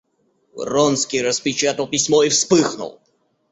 Вронский 0.55 1.21
распечатал 1.21 1.85
письмо 1.87 2.23
и 2.23 2.29
вспыхнул. 2.29 2.99